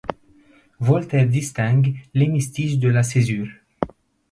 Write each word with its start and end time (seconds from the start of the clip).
Voltaire 0.79 1.27
distingue 1.27 1.93
l'hémistiche 2.15 2.79
de 2.79 2.89
la 2.89 3.03
césure. 3.03 3.49